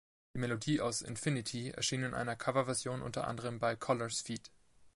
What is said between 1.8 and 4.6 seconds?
in einer Coverversion unter anderem bei Colours feat.